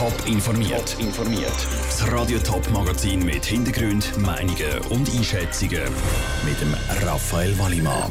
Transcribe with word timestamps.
Top 0.00 0.26
informiert. 0.26 0.96
informiert. 0.98 1.52
Das 1.84 2.10
Radio 2.10 2.38
Top 2.38 2.66
Magazin 2.70 3.22
mit 3.22 3.44
Hintergrund, 3.44 4.16
Meinungen 4.16 4.78
und 4.88 5.14
Einschätzungen 5.14 5.82
mit 6.42 6.58
dem 6.58 6.74
Raphael 7.06 7.58
Wallimann. 7.58 8.10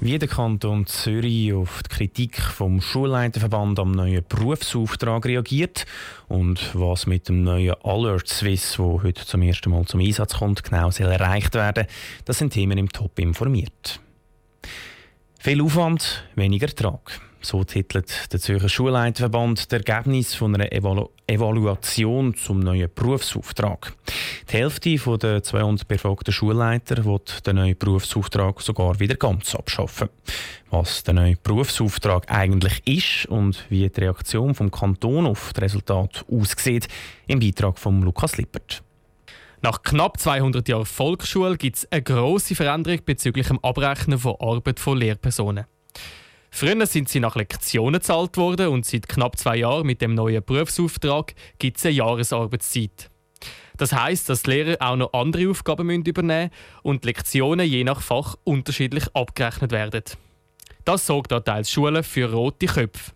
Wie 0.00 0.18
der 0.18 0.28
Kanton 0.28 0.86
Zürich 0.86 1.54
auf 1.54 1.82
die 1.84 1.88
Kritik 1.88 2.38
vom 2.38 2.82
Schulleiterverband 2.82 3.78
am 3.78 3.92
neuen 3.92 4.26
Berufsauftrag 4.28 5.24
reagiert 5.24 5.86
und 6.28 6.60
was 6.74 7.06
mit 7.06 7.30
dem 7.30 7.44
neuen 7.44 7.76
Alert 7.82 8.28
Swiss, 8.28 8.78
wo 8.78 9.02
heute 9.02 9.24
zum 9.24 9.40
ersten 9.40 9.70
Mal 9.70 9.86
zum 9.86 10.00
Einsatz 10.00 10.34
kommt, 10.34 10.64
genau 10.64 10.90
soll 10.90 11.06
erreicht 11.06 11.54
werden, 11.54 11.86
das 12.26 12.36
sind 12.36 12.52
Themen 12.52 12.76
im 12.76 12.90
Top 12.90 13.18
informiert. 13.18 14.00
Viel 15.38 15.62
Aufwand, 15.62 16.24
weniger 16.34 16.66
Ertrag. 16.66 17.22
So 17.40 17.62
titelt 17.64 18.32
der 18.32 18.40
Zürcher 18.40 18.68
Schulleiterverband 18.68 19.70
das 19.70 19.78
Ergebnis 19.78 20.34
von 20.34 20.54
einer 20.54 20.72
Evalu 20.72 21.08
Evaluation 21.28 22.34
zum 22.34 22.60
neuen 22.60 22.88
Berufsauftrag. 22.94 23.94
Die 24.48 24.54
Hälfte 24.54 24.96
der 25.18 25.42
200 25.42 25.88
befragten 25.88 26.32
Schulleiter 26.32 27.04
wird 27.04 27.46
den 27.46 27.56
neuen 27.56 27.76
Berufsauftrag 27.76 28.60
sogar 28.60 29.00
wieder 29.00 29.16
ganz 29.16 29.54
abschaffen. 29.54 30.08
Was 30.70 31.02
der 31.02 31.14
neue 31.14 31.36
Berufsauftrag 31.36 32.30
eigentlich 32.30 32.82
ist 32.86 33.26
und 33.26 33.64
wie 33.70 33.88
die 33.88 34.00
Reaktion 34.00 34.54
vom 34.54 34.70
Kanton 34.70 35.26
auf 35.26 35.52
das 35.52 35.64
Resultat 35.64 36.24
aussieht, 36.30 36.88
im 37.26 37.40
Beitrag 37.40 37.78
von 37.78 38.02
Lukas 38.02 38.36
Lippert. 38.36 38.82
Nach 39.62 39.82
knapp 39.82 40.20
200 40.20 40.68
Jahren 40.68 40.86
Volksschule 40.86 41.56
gibt 41.56 41.76
es 41.76 41.90
eine 41.90 42.02
grosse 42.02 42.54
Veränderung 42.54 43.00
bezüglich 43.04 43.48
dem 43.48 43.58
Abrechnen 43.64 44.18
von 44.18 44.36
Arbeit 44.38 44.78
von 44.78 44.98
Lehrpersonen. 44.98 45.66
Früher 46.58 46.86
sind 46.86 47.10
sie 47.10 47.20
nach 47.20 47.36
Lektionen 47.36 48.00
gezahlt 48.00 48.38
worden 48.38 48.68
und 48.68 48.86
seit 48.86 49.10
knapp 49.10 49.38
zwei 49.38 49.58
Jahren 49.58 49.86
mit 49.86 50.00
dem 50.00 50.14
neuen 50.14 50.42
Berufsauftrag 50.42 51.34
gibt 51.58 51.76
es 51.76 51.84
eine 51.84 51.96
Jahresarbeitszeit. 51.96 53.10
Das 53.76 53.92
heißt, 53.92 54.30
dass 54.30 54.44
die 54.44 54.52
Lehrer 54.52 54.76
auch 54.80 54.96
noch 54.96 55.12
andere 55.12 55.50
Aufgaben 55.50 55.90
übernehmen 55.90 56.44
müssen 56.44 56.80
und 56.82 57.04
Lektionen 57.04 57.68
je 57.68 57.84
nach 57.84 58.00
Fach 58.00 58.36
unterschiedlich 58.44 59.04
abgerechnet 59.12 59.70
werden. 59.70 60.04
Das 60.86 61.04
sorgt 61.04 61.30
an 61.34 61.44
teils 61.44 61.70
Schulen 61.70 62.02
für 62.02 62.32
rote 62.32 62.64
Köpfe. 62.64 63.12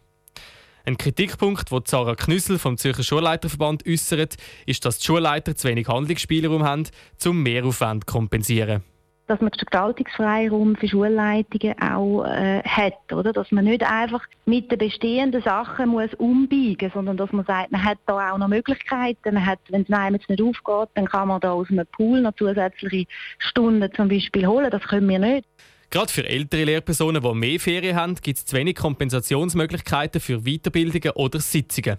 Ein 0.85 0.99
Kritikpunkt, 0.99 1.73
den 1.73 1.81
Sarah 1.87 2.17
Knüssel 2.17 2.59
vom 2.59 2.77
Zürcher 2.77 3.05
Schulleiterverband 3.05 3.89
äußert, 3.89 4.37
ist, 4.67 4.85
dass 4.85 4.99
die 4.99 5.07
Schulleiter 5.07 5.57
zu 5.57 5.67
wenig 5.67 5.89
Handlungsspielraum 5.89 6.63
haben, 6.63 6.89
um 7.25 7.43
Mehraufwand 7.43 8.05
zu 8.05 8.13
kompensieren 8.13 8.83
dass 9.31 9.41
man 9.41 9.51
den 9.53 9.65
Gestaltungsfreiraum 9.65 10.75
für 10.75 10.89
Schulleitungen 10.89 11.81
auch 11.81 12.25
äh, 12.25 12.63
hat, 12.65 13.13
oder? 13.13 13.33
Dass 13.33 13.53
man 13.53 13.65
nicht 13.65 13.85
einfach 13.85 14.25
mit 14.45 14.73
den 14.73 14.79
bestehenden 14.79 15.41
Sachen 15.43 15.91
muss 15.91 16.13
umbiegen, 16.15 16.91
sondern 16.93 17.17
dass 17.17 17.31
man 17.31 17.45
sagt, 17.45 17.71
man 17.71 17.85
hat 17.85 17.99
da 18.07 18.33
auch 18.33 18.39
noch 18.39 18.49
Möglichkeiten. 18.49 19.35
Man 19.35 19.47
hat, 19.47 19.61
wenn 19.69 19.83
es 19.83 19.91
einem 19.91 20.17
jetzt 20.17 20.29
nicht 20.29 20.43
aufgeht, 20.43 20.89
dann 20.95 21.07
kann 21.07 21.29
man 21.29 21.41
da 21.41 21.53
aus 21.53 21.71
einem 21.71 21.87
Pool 21.93 22.21
noch 22.21 22.35
zusätzliche 22.35 23.07
Stunden 23.39 23.89
zum 23.95 24.09
Beispiel 24.09 24.49
holen. 24.49 24.69
Das 24.69 24.83
können 24.83 25.09
wir 25.09 25.21
nicht. 25.21 25.47
Gerade 25.91 26.13
für 26.13 26.29
ältere 26.29 26.65
Lehrpersonen, 26.65 27.23
die 27.23 27.35
mehr 27.35 27.61
Ferien 27.61 27.97
haben, 27.97 28.17
gibt 28.17 28.39
es 28.39 28.47
zu 28.47 28.57
wenig 28.57 28.77
Kompensationsmöglichkeiten 28.77 30.21
für 30.21 30.41
Weiterbildungen 30.41 31.13
oder 31.15 31.39
Sitzungen. 31.39 31.99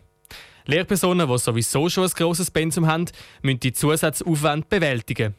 Lehrpersonen, 0.65 1.29
die 1.29 1.37
sowieso 1.37 1.87
schon 1.87 2.03
ein 2.03 2.09
grosses 2.09 2.52
Pensum 2.52 2.87
haben, 2.87 3.05
müssen 3.41 3.61
die 3.61 3.73
Zusatzaufwände 3.73 4.67
bewältigen. 4.69 5.35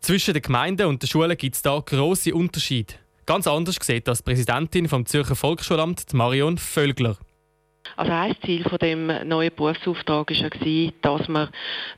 Zwischen 0.00 0.34
den 0.34 0.42
Gemeinden 0.42 0.86
und 0.86 1.02
den 1.02 1.08
Schulen 1.08 1.36
gibt 1.36 1.56
es 1.56 1.62
da 1.62 1.82
grosse 1.84 2.34
Unterschiede. 2.34 2.94
Ganz 3.26 3.46
anders 3.46 3.76
sieht 3.82 4.06
das 4.06 4.22
Präsidentin 4.22 4.88
vom 4.88 5.04
Zürcher 5.04 5.34
Volksschulamt, 5.34 6.14
Marion 6.14 6.58
Völgler. 6.58 7.16
Also 7.96 8.12
ein 8.12 8.36
Ziel 8.44 8.62
von 8.64 8.76
dem 8.78 9.06
neuen 9.26 9.50
Berufsauftrag 9.56 10.30
war 10.30 10.66
ja, 10.66 10.90
dass 11.00 11.28
man 11.28 11.48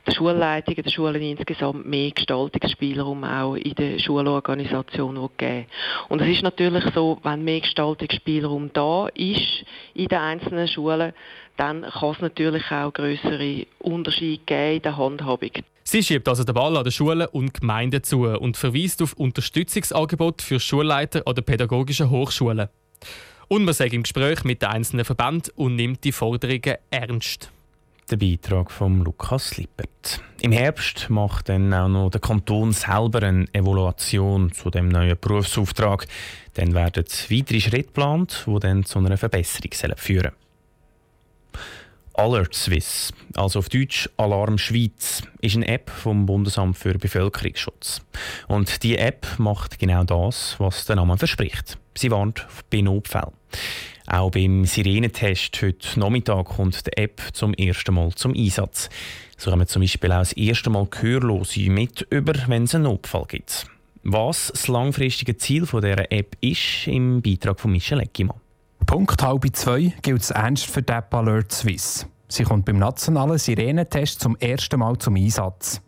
den 0.07 0.13
Schulleitungen, 0.15 0.83
den 0.83 0.91
Schulen 0.91 1.21
insgesamt 1.21 1.85
mehr 1.85 2.11
Gestaltungsspielraum 2.11 3.25
auch 3.25 3.55
in 3.55 3.75
der 3.75 3.99
Schulorganisation 3.99 5.29
geben 5.37 5.65
Und 6.07 6.21
es 6.21 6.29
ist 6.29 6.43
natürlich 6.43 6.85
so, 6.95 7.19
wenn 7.23 7.43
mehr 7.43 7.59
Gestaltungsspielraum 7.59 8.71
da 8.71 9.09
ist 9.09 9.65
in 9.93 10.07
den 10.07 10.19
einzelnen 10.19 10.69
Schulen, 10.69 11.11
dann 11.57 11.81
kann 11.81 12.11
es 12.11 12.21
natürlich 12.21 12.71
auch 12.71 12.93
größere 12.93 13.65
Unterschiede 13.79 14.41
geben 14.45 14.75
in 14.77 14.81
der 14.81 14.97
Handhabung. 14.97 15.51
Sie 15.83 16.01
schiebt 16.01 16.29
also 16.29 16.45
den 16.45 16.55
Ball 16.55 16.77
an 16.77 16.83
den 16.83 16.93
Schulen 16.93 17.27
und 17.27 17.59
Gemeinden 17.59 18.03
zu 18.03 18.21
und 18.21 18.55
verweist 18.55 19.01
auf 19.01 19.13
Unterstützungsangebote 19.13 20.45
für 20.45 20.61
Schulleiter 20.61 21.23
an 21.25 21.35
den 21.35 21.43
pädagogischen 21.43 22.09
Hochschulen. 22.09 22.69
Und 23.49 23.65
man 23.65 23.73
sagt 23.73 23.93
im 23.93 24.03
Gespräch 24.03 24.43
mit 24.43 24.61
den 24.61 24.69
einzelnen 24.69 25.03
Verbänden 25.03 25.51
und 25.55 25.75
nimmt 25.75 26.03
die 26.03 26.11
Forderungen 26.11 26.75
ernst. 26.91 27.51
Der 28.11 28.17
Beitrag 28.17 28.69
von 28.69 29.03
Lukas 29.03 29.57
Lippert. 29.57 30.21
Im 30.41 30.51
Herbst 30.51 31.09
macht 31.09 31.49
dann 31.49 31.73
auch 31.73 31.87
noch 31.87 32.11
der 32.11 32.21
Kanton 32.21 32.73
selber 32.73 33.23
eine 33.23 33.47
Evaluation 33.51 34.51
zu 34.51 34.69
dem 34.69 34.89
neuen 34.89 35.17
Berufsauftrag. 35.19 36.05
Dann 36.53 36.75
werden 36.75 37.03
weitere 37.05 37.59
Schritte 37.59 37.83
geplant, 37.83 38.45
die 38.45 38.59
dann 38.59 38.85
zu 38.85 38.99
einer 38.99 39.17
Verbesserung 39.17 39.71
führen 39.97 40.31
sollen. 40.31 40.48
Alert 42.19 42.53
Swiss, 42.53 43.13
also 43.35 43.59
auf 43.59 43.69
Deutsch 43.69 44.09
Alarm 44.17 44.57
Schweiz, 44.57 45.23
ist 45.39 45.55
eine 45.55 45.69
App 45.69 45.89
vom 45.89 46.25
Bundesamt 46.25 46.77
für 46.77 46.97
Bevölkerungsschutz. 46.97 48.01
Und 48.49 48.83
die 48.83 48.97
App 48.97 49.25
macht 49.37 49.79
genau 49.79 50.03
das, 50.03 50.55
was 50.59 50.85
der 50.85 50.97
Name 50.97 51.17
verspricht. 51.17 51.77
Sie 51.95 52.11
warnt 52.11 52.45
bei 52.69 52.81
Notfällen. 52.81 53.31
Auch 54.05 54.31
beim 54.31 54.65
Sirenentest 54.65 55.61
heute 55.61 55.97
Nachmittag 55.97 56.43
kommt 56.47 56.85
die 56.85 56.97
App 56.97 57.21
zum 57.31 57.53
ersten 57.53 57.93
Mal 57.93 58.11
zum 58.15 58.33
Einsatz. 58.33 58.89
So 59.37 59.49
haben 59.53 59.59
wir 59.59 59.67
zum 59.67 59.81
Beispiel 59.81 60.11
auch 60.11 60.19
das 60.19 60.33
erste 60.33 60.69
Mal 60.69 60.87
Gehörlose 60.91 61.69
mit 61.69 62.05
über, 62.09 62.33
wenn 62.47 62.65
es 62.65 62.75
einen 62.75 62.83
Notfall 62.83 63.27
gibt. 63.29 63.65
Was 64.03 64.47
das 64.47 64.67
langfristige 64.67 65.37
Ziel 65.37 65.61
dieser 65.65 66.11
App 66.11 66.35
ist, 66.41 66.85
im 66.85 67.21
Beitrag 67.21 67.61
von 67.61 67.71
Michel 67.71 68.01
Eckimann. 68.01 68.41
Punkt 68.85 69.21
halb 69.21 69.45
zwei 69.55 69.93
gilt 70.01 70.21
es 70.21 70.31
ernst 70.31 70.65
für 70.65 70.81
die 70.81 70.93
Alert 70.93 71.51
Swiss. 71.51 72.07
Sie 72.27 72.43
kommt 72.43 72.65
beim 72.65 72.77
nationalen 72.77 73.37
Sirenentest 73.37 74.19
zum 74.19 74.35
ersten 74.37 74.79
Mal 74.79 74.97
zum 74.97 75.15
Einsatz. 75.15 75.81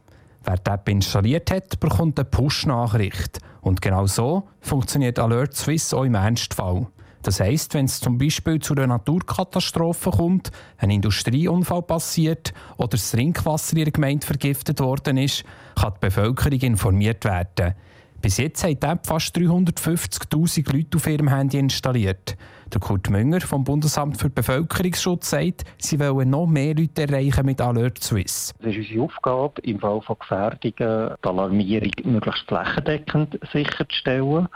Wer 0.44 0.58
die 0.58 0.92
installiert 0.92 1.52
hat, 1.52 1.80
bekommt 1.80 2.20
eine 2.20 2.26
Push-Nachricht. 2.26 3.40
Und 3.62 3.82
genau 3.82 4.08
so 4.08 4.48
funktioniert 4.60 5.20
Alert 5.20 5.56
Swiss 5.56 5.94
auch 5.94 6.04
im 6.04 6.16
Ernstfall. 6.16 6.88
Das 7.22 7.40
heisst, 7.40 7.76
wenn 7.76 7.86
es 7.86 8.00
zum 8.00 8.18
Beispiel 8.18 8.60
zu 8.60 8.74
einer 8.74 8.88
Naturkatastrophe 8.88 10.10
kommt, 10.10 10.52
ein 10.78 10.90
Industrieunfall 10.90 11.84
passiert 11.84 12.54
oder 12.78 12.90
das 12.90 13.12
Trinkwasser 13.12 13.78
in 13.78 13.84
der 13.84 13.92
Gemeinde 13.92 14.26
vergiftet 14.26 14.80
worden 14.80 15.18
ist, 15.18 15.44
kann 15.76 15.94
die 15.96 16.00
Bevölkerung 16.08 16.60
informiert 16.60 17.24
werden. 17.24 17.76
Bis 18.22 18.38
jetzt 18.38 18.64
haben 18.64 18.80
die 18.80 18.86
App 18.86 19.08
fast 19.08 19.36
350.000 19.36 20.72
Leute 20.72 20.98
auf 20.98 21.08
ihrem 21.08 21.28
Handy 21.28 21.58
installiert. 21.58 22.38
Der 22.72 22.80
Kurt 22.80 23.10
Münger 23.10 23.42
vom 23.42 23.64
Bundesamt 23.64 24.18
für 24.18 24.30
Bevölkerungsschutz 24.30 25.32
sagt, 25.32 25.66
sie 25.80 26.00
wollen 26.00 26.30
noch 26.30 26.46
mehr 26.46 26.76
Leute 26.76 27.02
erreichen 27.02 27.46
mit 27.46 27.60
Alert 27.60 28.02
Swiss. 28.04 28.54
Es 28.60 28.76
ist 28.76 28.90
unsere 28.90 29.02
Aufgabe, 29.02 29.62
im 29.64 29.80
Fall 29.80 30.02
von 30.02 30.18
Gefährdungen 30.20 31.16
die 31.24 31.28
Alarmierung 31.28 31.92
möglichst 32.04 32.48
flächendeckend 32.48 33.40
sicherzustellen. 33.52 34.48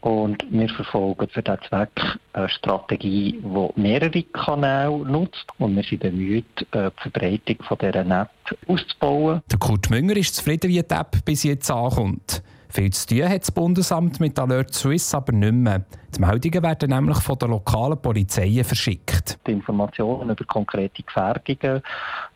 Und 0.00 0.44
wir 0.50 0.68
verfolgen 0.70 1.28
für 1.28 1.42
diesen 1.42 1.60
Zweck 1.68 2.18
eine 2.32 2.48
Strategie, 2.48 3.40
die 3.40 3.80
mehrere 3.80 4.22
Kanäle 4.24 4.98
nutzt. 4.98 5.46
Und 5.58 5.76
wir 5.76 5.84
sind 5.84 6.00
bemüht, 6.00 6.66
äh, 6.72 6.90
die 6.90 7.02
Verbreitung 7.02 7.78
dieser 7.80 8.22
App 8.22 8.30
auszubauen. 8.66 9.42
Der 9.48 9.58
Kurt 9.60 9.90
Münger 9.90 10.16
ist 10.16 10.34
zufrieden, 10.34 10.70
wie 10.70 10.82
die 10.82 10.94
App 10.94 11.24
bis 11.24 11.44
jetzt 11.44 11.70
ankommt. 11.70 12.42
Viel 12.74 12.90
zu 12.90 13.06
tun 13.06 13.28
hat 13.28 13.42
das 13.42 13.50
Bundesamt 13.50 14.18
mit 14.18 14.38
Alert 14.38 14.72
Swiss 14.72 15.14
aber 15.14 15.32
nicht 15.32 15.52
mehr. 15.52 15.84
Die 16.16 16.20
Meldungen 16.20 16.62
werden 16.62 16.88
nämlich 16.88 17.18
von 17.18 17.38
der 17.38 17.48
lokalen 17.48 18.00
Polizei 18.00 18.64
verschickt. 18.64 19.38
Die 19.46 19.52
Informationen 19.52 20.30
über 20.30 20.44
konkrete 20.46 21.02
Gefährdungen, 21.02 21.82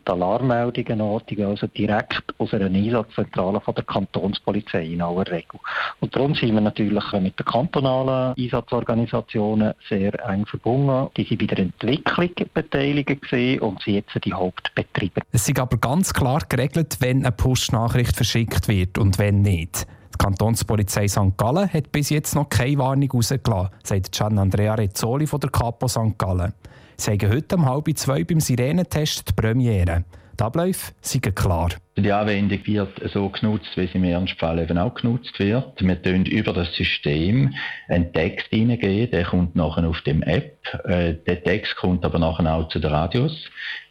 die 0.07 0.11
Alarmmeldungen 0.11 1.25
gehen 1.25 1.47
also 1.47 1.67
direkt 1.69 2.23
aus 2.37 2.53
einer 2.53 2.67
Einsatzzentrale 2.67 3.63
von 3.63 3.75
der 3.77 3.85
Kantonspolizei 3.85 4.85
in 4.85 5.01
aller 5.01 5.27
Regel. 5.27 5.59
Und 6.01 6.15
darum 6.15 6.35
sind 6.35 6.53
wir 6.53 6.61
natürlich 6.61 7.13
mit 7.15 7.39
den 7.39 7.47
kantonalen 7.47 8.35
Einsatzorganisationen 8.37 9.73
sehr 9.89 10.23
eng 10.29 10.45
verbunden. 10.45 11.09
Die 11.17 11.25
sind 11.25 11.39
bei 11.39 11.47
der 11.47 11.59
Entwicklung 11.61 12.51
beteiligt 12.53 13.33
und 13.63 13.83
sind 13.83 13.95
jetzt 13.95 14.23
die 14.23 14.35
Hauptbetreiber. 14.35 15.23
Es 15.33 15.49
ist 15.49 15.59
aber 15.59 15.79
ganz 15.79 16.13
klar 16.13 16.43
geregelt, 16.47 16.99
wenn 17.01 17.25
eine 17.25 17.33
Push-Nachricht 17.33 18.15
verschickt 18.15 18.69
wird 18.69 18.99
und 18.99 19.19
wenn 19.19 19.41
nicht. 19.41 19.87
Die 20.19 20.25
Kantonspolizei 20.25 21.09
St. 21.09 21.37
Gallen 21.37 21.71
hat 21.71 21.93
bis 21.93 22.09
jetzt 22.09 22.35
noch 22.35 22.49
keine 22.49 22.79
Warnung 22.79 23.11
herausgelassen, 23.11 23.69
sagt 23.83 24.13
Gian 24.13 24.39
Andrea 24.39 24.75
Rezzoli 24.75 25.27
von 25.27 25.41
der 25.41 25.51
Capo 25.51 25.89
St. 25.89 26.17
Gallen. 26.17 26.55
Sie 26.97 27.11
haben 27.11 27.31
heute 27.31 27.57
um 27.57 27.67
halb 27.67 27.87
zwei 27.99 28.25
beim 28.25 28.41
Sirenentest 28.41 29.29
die 29.29 29.33
Premiere. 29.35 30.05
Die 30.41 30.43
Abläufe 30.43 30.93
sind 31.03 31.37
klar. 31.37 31.69
Die 31.99 32.11
Anwendung 32.11 32.67
wird 32.67 33.11
so 33.13 33.29
genutzt, 33.29 33.69
wie 33.77 33.87
sie 33.89 33.99
im 33.99 34.05
Ernstfall 34.05 34.59
eben 34.59 34.79
auch 34.79 34.95
genutzt 34.95 35.39
wird. 35.39 35.83
Wir 35.83 36.03
tun 36.03 36.25
über 36.25 36.55
das 36.55 36.75
System 36.75 37.53
einen 37.89 38.11
Text 38.15 38.47
hineingeben, 38.49 39.11
der 39.11 39.25
kommt 39.25 39.55
nachher 39.55 39.87
auf 39.87 40.01
dem 40.03 40.23
App. 40.23 40.57
Äh, 40.85 41.15
der 41.27 41.45
Text 41.45 41.77
kommt 41.77 42.07
aber 42.07 42.19
nachher 42.19 42.51
auch 42.55 42.69
zu 42.69 42.79
den 42.79 42.91
Radios, 42.91 43.35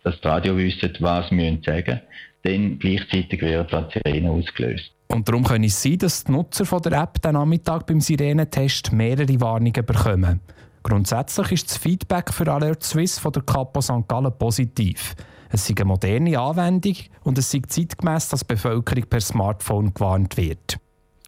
dass 0.03 0.19
die 0.21 0.27
Radio 0.27 0.57
wissen, 0.57 0.91
was 1.01 1.29
sie 1.29 1.61
sagen 1.63 1.85
müssen. 1.85 2.01
Dann 2.41 2.79
gleichzeitig 2.79 3.41
wird 3.41 3.71
die 3.71 3.99
Sirene 3.99 4.31
ausgelöst. 4.31 4.94
Und 5.07 5.27
darum 5.27 5.43
kann 5.43 5.63
es 5.63 5.81
sein, 5.81 5.97
dass 5.99 6.23
die 6.23 6.31
Nutzer 6.31 6.65
von 6.65 6.81
der 6.81 6.93
App 6.93 7.21
den 7.21 7.33
Nachmittag 7.33 7.85
beim 7.85 8.01
Sirenentest 8.01 8.91
mehrere 8.91 9.39
Warnungen 9.39 9.85
bekommen. 9.85 10.41
Grundsätzlich 10.83 11.51
ist 11.51 11.69
das 11.69 11.77
Feedback 11.77 12.31
für 12.31 12.51
Alert 12.51 12.83
Swiss 12.83 13.17
von 13.17 13.31
der 13.31 13.43
Kapo 13.43 13.81
St. 13.81 14.07
Gallen 14.07 14.31
positiv. 14.37 15.15
Es 15.49 15.69
ist 15.69 15.79
eine 15.79 15.85
moderne 15.85 16.39
Anwendung 16.39 16.95
und 17.23 17.37
es 17.37 17.53
ist 17.53 17.71
zeitgemäß, 17.71 18.29
dass 18.29 18.41
die 18.41 18.53
Bevölkerung 18.53 19.05
per 19.09 19.21
Smartphone 19.21 19.93
gewarnt 19.93 20.37
wird. 20.37 20.77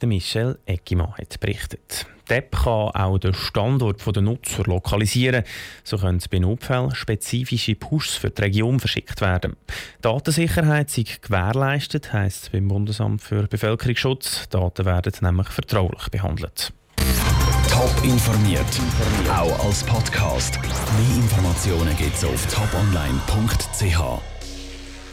Michel 0.06 0.60
Eckimann 0.66 1.14
hat 1.18 1.40
berichtet. 1.40 2.06
Die 2.30 2.34
App 2.34 2.52
kann 2.52 2.90
auch 2.90 3.18
den 3.18 3.34
Standort 3.34 4.06
der 4.06 4.22
Nutzer 4.22 4.64
lokalisieren. 4.64 5.44
So 5.84 5.98
können 5.98 6.22
bei 6.30 6.40
Notfällen 6.40 6.94
spezifische 6.94 7.76
Pushs 7.76 8.16
für 8.16 8.30
die 8.30 8.42
Region 8.42 8.80
verschickt 8.80 9.22
werden. 9.22 9.56
Datensicherheit 10.02 10.96
ist 10.98 11.22
gewährleistet, 11.22 12.12
heisst 12.12 12.44
es 12.44 12.50
beim 12.50 12.68
Bundesamt 12.68 13.22
für 13.22 13.48
Bevölkerungsschutz. 13.48 14.50
Daten 14.50 14.86
werden 14.86 15.14
nämlich 15.22 15.48
vertraulich 15.48 16.10
behandelt. 16.10 16.74
Top 17.70 18.04
informiert, 18.04 18.82
auch 19.30 19.66
als 19.66 19.84
Podcast. 19.84 20.60
Mehr 20.62 21.16
Informationen 21.18 21.96
gibt 21.96 22.16
es 22.16 22.26
auf 22.26 22.46
toponline.ch. 22.48 24.37